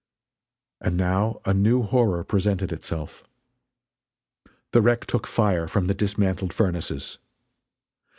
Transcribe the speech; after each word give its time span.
And 0.79 0.97
now 0.97 1.41
a 1.45 1.53
new 1.53 1.83
horror 1.83 2.23
presented 2.23 2.71
itself. 2.71 3.23
The 4.71 4.81
wreck 4.81 5.05
took 5.05 5.27
fire 5.27 5.67
from 5.67 5.85
the 5.85 5.93
dismantled 5.93 6.53
furnaces! 6.53 7.19